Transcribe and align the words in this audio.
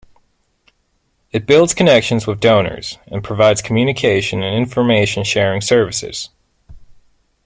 It 1.31 1.45
builds 1.45 1.75
connections 1.75 2.25
with 2.25 2.39
donors 2.39 2.97
and 3.05 3.23
provides 3.23 3.61
communication 3.61 4.41
and 4.41 4.57
information-sharing 4.57 5.61
services. 5.61 6.31